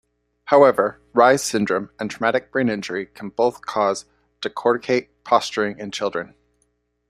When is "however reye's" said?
0.45-1.43